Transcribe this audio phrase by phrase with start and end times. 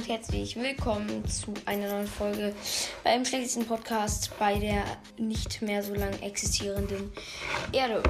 [0.00, 2.54] und herzlich willkommen zu einer neuen Folge
[3.04, 4.82] beim schlechtesten Podcast bei der
[5.18, 7.12] nicht mehr so lang existierenden
[7.70, 8.02] Erde.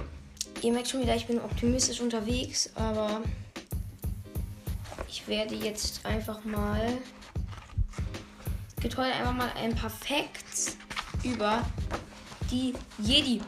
[0.63, 3.23] Ihr merkt schon wieder, ich bin optimistisch unterwegs, aber
[5.09, 6.97] ich werde jetzt einfach mal
[8.85, 10.77] heute einfach mal ein paar Facts
[11.25, 11.67] über
[12.53, 13.41] die Jedi.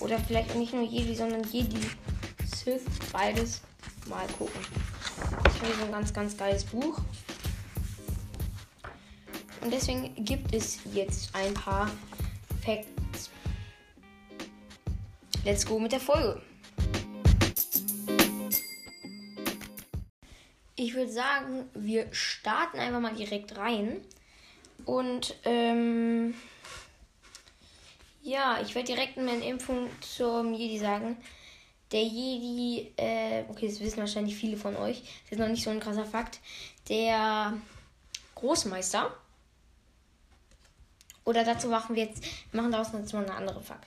[0.00, 1.80] Oder vielleicht nicht nur Jedi, sondern Jedi,
[2.54, 3.62] Sith, beides
[4.06, 4.60] mal gucken.
[5.46, 7.00] Ich habe so ein ganz, ganz geiles Buch.
[9.60, 11.90] Und deswegen gibt es jetzt ein paar
[12.64, 13.30] Facts.
[15.44, 16.40] Let's go mit der Folge.
[20.76, 24.00] Ich würde sagen, wir starten einfach mal direkt rein.
[24.86, 26.34] Und ähm,
[28.22, 31.16] ja, ich werde direkt eine Impfung zum Jedi sagen.
[31.92, 35.70] Der Jedi, äh, okay, das wissen wahrscheinlich viele von euch, das ist noch nicht so
[35.70, 36.40] ein krasser Fakt.
[36.88, 37.54] Der
[38.36, 39.12] Großmeister,
[41.24, 43.86] oder dazu machen wir jetzt, machen daraus jetzt mal eine andere Fakt.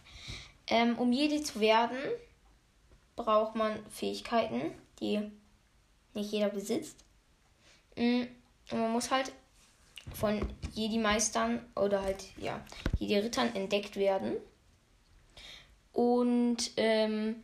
[0.67, 1.97] Ähm, um Jedi zu werden,
[3.15, 5.31] braucht man Fähigkeiten, die
[6.13, 6.97] nicht jeder besitzt.
[7.95, 8.23] Mm,
[8.71, 9.31] und man muss halt
[10.13, 10.41] von
[10.73, 12.63] Jedi-Meistern oder halt, ja,
[12.99, 14.35] Jedi-Rittern entdeckt werden.
[15.91, 17.41] Und ähm,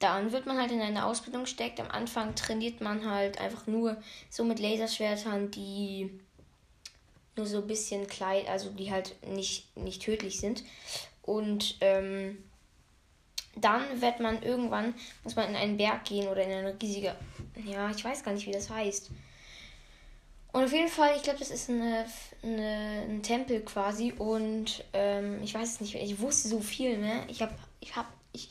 [0.00, 1.78] dann wird man halt in eine Ausbildung steckt.
[1.78, 3.96] Am Anfang trainiert man halt einfach nur
[4.28, 6.10] so mit Laserschwertern, die
[7.36, 10.64] nur so ein bisschen klein, also die halt nicht, nicht tödlich sind.
[11.22, 12.42] Und ähm,
[13.56, 17.14] dann wird man irgendwann, muss man in einen Berg gehen oder in eine riesige,
[17.64, 19.10] ja, ich weiß gar nicht, wie das heißt.
[20.52, 22.06] Und auf jeden Fall, ich glaube, das ist eine,
[22.42, 24.12] eine, ein Tempel quasi.
[24.12, 27.24] Und ähm, ich weiß es nicht, ich wusste so viel, ne?
[27.28, 28.50] Ich habe, ich habe, ich,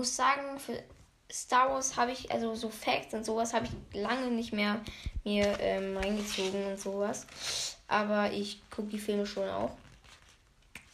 [0.00, 0.82] muss sagen, für
[1.30, 4.80] Star Wars habe ich, also so Facts und sowas habe ich lange nicht mehr
[5.24, 7.76] mir ähm, reingezogen und sowas.
[7.86, 9.76] Aber ich gucke die Filme schon auch.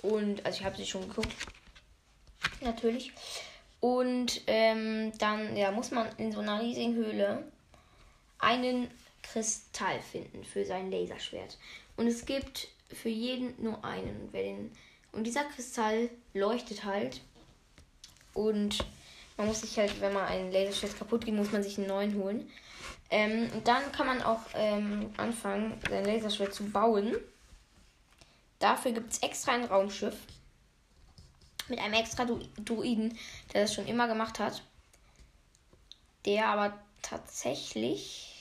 [0.02, 1.32] Und, also ich habe sie schon geguckt.
[2.60, 3.12] Natürlich.
[3.78, 7.44] Und ähm, dann, ja, muss man in so einer riesigen Höhle
[8.40, 8.90] einen
[9.22, 11.58] Kristall finden für sein Laserschwert.
[11.96, 14.72] Und es gibt für jeden nur einen.
[15.12, 17.20] Und dieser Kristall leuchtet halt
[18.34, 18.84] und
[19.36, 22.14] man muss sich halt, wenn man einen Laserschwert kaputt geht, muss man sich einen neuen
[22.14, 22.50] holen.
[23.10, 27.16] Ähm, dann kann man auch ähm, anfangen, sein Laserschwert zu bauen.
[28.58, 30.16] Dafür gibt es extra ein Raumschiff
[31.68, 33.18] mit einem extra du Druiden,
[33.52, 34.62] der das schon immer gemacht hat.
[36.24, 38.32] Der aber tatsächlich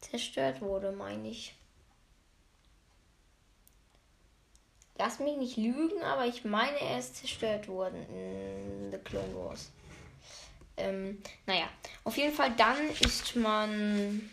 [0.00, 1.54] zerstört wurde, meine ich.
[5.08, 9.70] Lass mich nicht lügen, aber ich meine, er ist zerstört worden in The Clone Wars.
[10.76, 11.64] Ähm, naja,
[12.04, 14.28] auf jeden Fall dann ist man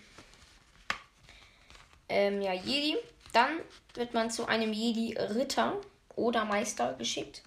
[2.09, 2.97] ähm, ja Jedi.
[3.31, 3.51] Dann
[3.93, 5.79] wird man zu einem Jedi-Ritter
[6.17, 7.41] oder Meister geschickt.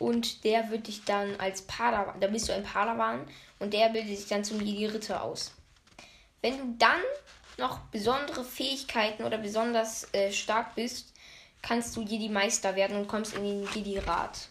[0.00, 3.24] Und der wird dich dann als Padawan, da bist du ein Padawan
[3.60, 5.54] und der bildet sich dann zum Jedi-Ritter aus.
[6.42, 7.02] Wenn du dann
[7.56, 11.14] noch besondere Fähigkeiten oder besonders äh, stark bist,
[11.62, 14.48] kannst du Jedi-Meister werden und kommst in den Jedi-Rat.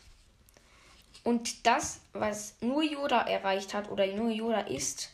[1.23, 5.11] Und das, was nur Yoda erreicht hat oder nur Yoda ist,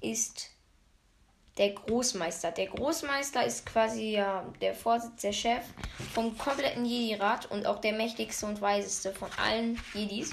[0.00, 0.50] ist
[1.58, 2.52] der Großmeister.
[2.52, 5.64] Der Großmeister ist quasi ja der Vorsitz, der Chef
[6.12, 10.32] vom kompletten Jedi-Rat und auch der mächtigste und weiseste von allen Jedis.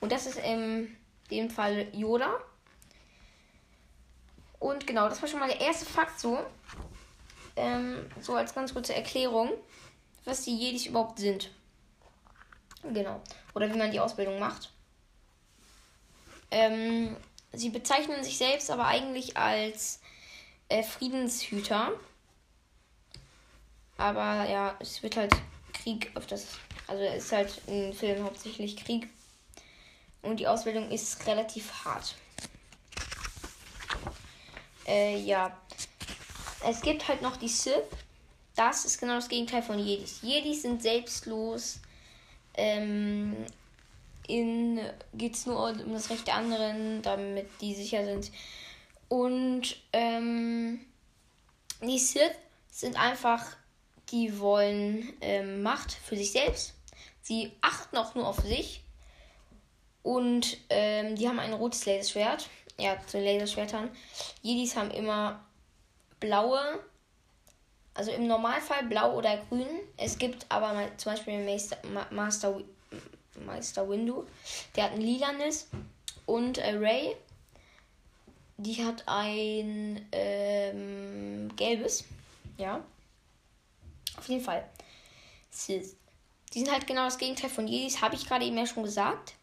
[0.00, 0.96] Und das ist in
[1.30, 2.40] dem Fall Yoda.
[4.58, 6.38] Und genau, das war schon mal der erste Fakt so.
[7.56, 9.50] Ähm, so als ganz kurze Erklärung
[10.26, 11.50] was die Jedis überhaupt sind.
[12.82, 13.20] Genau.
[13.54, 14.70] Oder wie man die Ausbildung macht.
[16.50, 17.16] Ähm,
[17.52, 20.00] sie bezeichnen sich selbst aber eigentlich als
[20.68, 21.92] äh, Friedenshüter.
[23.98, 25.32] Aber ja, es wird halt
[25.72, 26.46] Krieg öfters.
[26.86, 29.08] Also es ist halt im Film hauptsächlich Krieg.
[30.22, 32.14] Und die Ausbildung ist relativ hart.
[34.86, 35.56] Äh, ja.
[36.64, 37.74] Es gibt halt noch die Sith.
[38.56, 40.20] Das ist genau das Gegenteil von Jedis.
[40.22, 41.78] Jedis sind selbstlos.
[42.54, 43.36] Ähm,
[44.26, 44.80] in
[45.14, 48.32] geht es nur um das Recht der anderen, damit die sicher sind.
[49.08, 50.80] Und ähm,
[51.82, 52.32] die Sith
[52.70, 53.44] sind einfach,
[54.10, 56.74] die wollen ähm, Macht für sich selbst.
[57.22, 58.82] Sie achten auch nur auf sich.
[60.02, 62.48] Und ähm, die haben ein rotes Laserschwert.
[62.78, 63.90] Ja, zu Laserschwertern.
[64.42, 65.44] Jedis haben immer
[66.20, 66.80] blaue
[67.96, 69.66] also im Normalfall blau oder grün.
[69.96, 71.78] Es gibt aber zum Beispiel Master,
[72.10, 72.60] Master,
[73.44, 74.24] Meister Windu.
[74.74, 75.68] Der hat ein lilanes.
[76.26, 77.16] Und Ray
[78.58, 82.04] die hat ein ähm, gelbes.
[82.56, 82.82] Ja.
[84.16, 84.68] Auf jeden Fall.
[85.68, 89.34] Die sind halt genau das Gegenteil von Jedis, habe ich gerade eben ja schon gesagt.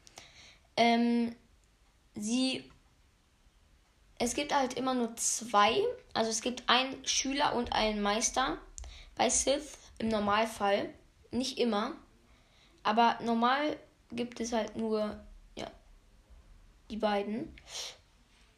[0.75, 1.35] Ähm,
[2.15, 2.69] sie.
[4.23, 5.83] Es gibt halt immer nur zwei.
[6.13, 8.57] Also es gibt einen Schüler und einen Meister
[9.17, 10.93] bei Sith im Normalfall.
[11.31, 11.97] Nicht immer.
[12.83, 13.77] Aber normal
[14.13, 15.21] gibt es halt nur
[15.57, 15.69] ja,
[16.89, 17.53] die beiden.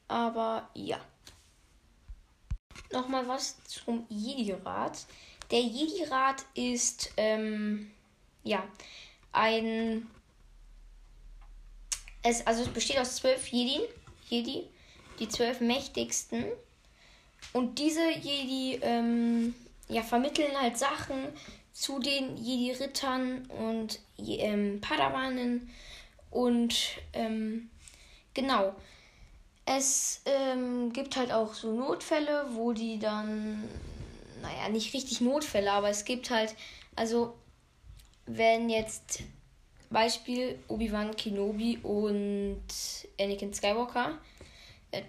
[0.07, 0.99] Aber ja.
[2.91, 5.07] Nochmal was zum Jedi-Rat.
[5.49, 7.91] Der Jedi-Rat ist ähm,
[8.43, 8.63] ja
[9.31, 10.05] ein.
[12.21, 13.81] Es, also es besteht aus zwölf Jedi,
[14.29, 14.69] Jedi,
[15.19, 16.45] die zwölf mächtigsten.
[17.53, 19.55] Und diese Jedi ähm,
[19.87, 21.27] ja, vermitteln halt Sachen
[21.73, 25.69] zu den Jedi-Rittern und ähm, Padawanen.
[26.31, 26.75] Und
[27.13, 27.69] ähm,
[28.33, 28.75] genau.
[29.65, 33.63] Es ähm, gibt halt auch so Notfälle, wo die dann,
[34.41, 36.55] naja, nicht richtig Notfälle, aber es gibt halt,
[36.95, 37.33] also
[38.27, 39.23] wenn jetzt
[39.89, 42.63] Beispiel Obi-Wan Kenobi und
[43.19, 44.17] Anakin Skywalker,
[44.95, 45.03] äh,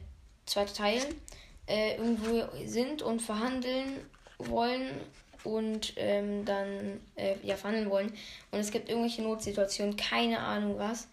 [0.47, 1.03] zweiter Teil,
[1.67, 4.01] äh, irgendwo sind und verhandeln
[4.39, 4.91] wollen
[5.45, 8.13] und ähm, dann äh, ja verhandeln wollen
[8.51, 11.09] und es gibt irgendwelche Notsituationen, keine Ahnung was.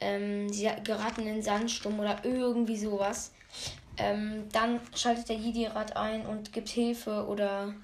[0.00, 3.32] Ähm, sie geraten in Sandsturm oder irgendwie sowas.
[3.96, 7.74] Ähm, dann schaltet der Jedi-Rat ein und gibt Hilfe oder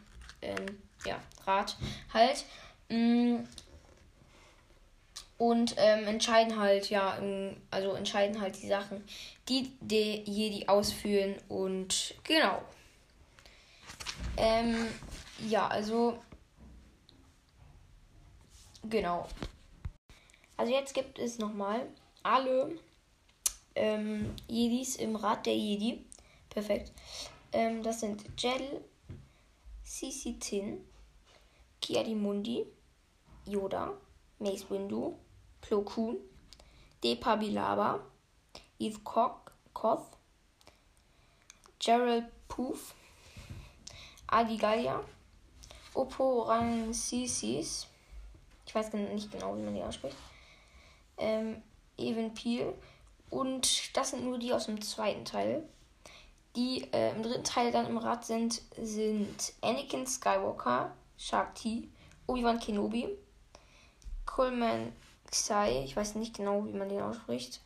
[0.40, 1.76] ähm, ja, Rat
[2.12, 2.44] halt.
[2.88, 3.38] Mm.
[5.36, 7.18] Und ähm, entscheiden halt, ja,
[7.70, 9.04] also entscheiden halt die Sachen,
[9.48, 12.62] die der Jedi ausführen und genau.
[14.36, 14.86] Ähm,
[15.48, 16.18] ja, also.
[18.84, 19.26] Genau.
[20.56, 21.88] Also jetzt gibt es nochmal
[22.22, 22.78] alle
[23.74, 26.04] ähm, Jedis im Rat der Jedi.
[26.48, 26.92] Perfekt.
[27.52, 28.84] Ähm, das sind Jell,
[29.82, 30.84] Sisi Tin,
[31.80, 32.66] Kiadimundi,
[33.46, 33.94] Yoda,
[34.38, 35.14] Mace Windu,
[35.60, 36.16] Plo Koon,
[37.02, 38.00] Depa Bilaba,
[38.78, 40.18] Eve Koth,
[41.78, 42.94] Gerald Poof,
[44.26, 45.00] Adi Galia,
[45.94, 47.86] Oporansisis,
[48.66, 50.16] ich weiß nicht genau, wie man die ausspricht,
[51.18, 51.62] ähm,
[51.96, 52.74] Even Peel
[53.30, 55.68] und das sind nur die aus dem zweiten Teil.
[56.56, 61.90] Die äh, im dritten Teil dann im Rad sind, sind Anakin Skywalker, Shakti,
[62.28, 63.08] Obi-Wan Kenobi,
[64.34, 64.92] Coleman
[65.30, 67.60] Xai, ich weiß nicht genau, wie man den ausspricht,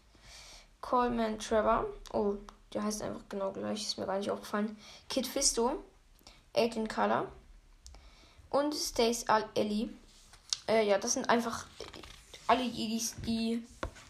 [0.82, 2.34] Coleman Trevor, oh,
[2.74, 4.76] der heißt einfach genau gleich, ist mir gar nicht aufgefallen,
[5.08, 5.82] Kid Fisto,
[6.54, 7.26] Aiden Color
[8.50, 9.24] und Stace
[9.54, 9.88] Ellie.
[10.68, 11.64] Äh, ja, das sind einfach
[12.46, 13.62] alle Jedis, die,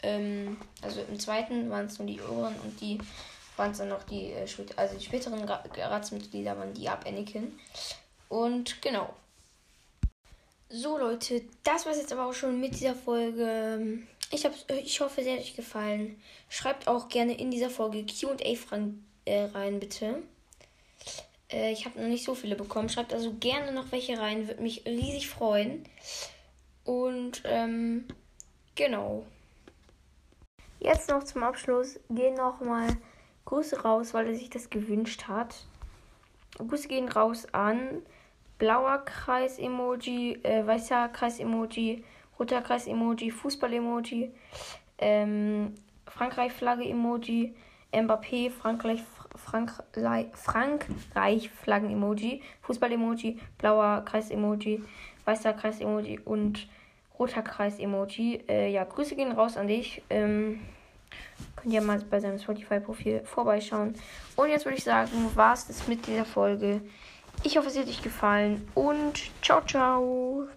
[0.03, 2.99] ähm, also im zweiten waren es nur die Ohren und die
[3.57, 7.57] waren es dann noch die, äh, also die späteren Ratsmitglieder waren die ab Anakin.
[8.29, 9.15] Und genau.
[10.71, 14.01] So Leute, das war es jetzt aber auch schon mit dieser Folge.
[14.31, 16.21] Ich, hab's, ich hoffe, es hat euch gefallen.
[16.51, 20.23] Schreibt auch gerne in dieser Folge QA-Fragen äh, rein, bitte.
[21.51, 22.91] Äh, ich habe noch nicht so viele bekommen.
[22.91, 24.47] Schreibt also gerne noch welche rein.
[24.47, 25.85] Würde mich riesig freuen.
[26.85, 28.05] Und ähm,
[28.75, 29.25] genau.
[30.81, 32.89] Jetzt noch zum Abschluss gehen nochmal
[33.47, 35.55] Grüße raus, weil er sich das gewünscht hat.
[36.59, 38.03] Grüße gehen raus an
[38.59, 42.05] blauer Kreis-Emoji, äh, weißer Kreis-Emoji,
[42.39, 44.31] roter Kreis-Emoji, Fußball-Emoji,
[44.99, 45.75] ähm,
[46.07, 47.55] Frankreich-Flagge-Emoji,
[47.93, 49.01] Mbappé, Frankreich,
[49.37, 54.83] Frankreich, Frankreich Flaggen-Emoji, Fußball-Emoji, blauer Kreis-Emoji,
[55.25, 56.69] weißer Kreis-Emoji und
[57.19, 58.45] roter Kreis-Emoji.
[58.49, 60.03] Äh, ja, Grüße gehen raus an dich.
[60.11, 60.61] Ähm,
[61.57, 63.95] könnt ihr mal bei seinem Spotify-Profil vorbeischauen.
[64.37, 66.81] Und jetzt würde ich sagen, war es das mit dieser Folge.
[67.45, 70.49] Ich hoffe, es hat euch gefallen und ciao, ciao.